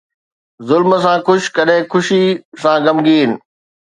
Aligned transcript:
ظلم 0.67 0.91
سان 1.03 1.19
خوش، 1.27 1.41
ڪڏهن 1.55 1.83
خوشي 1.91 2.21
سان 2.61 2.79
غمگين 2.85 3.31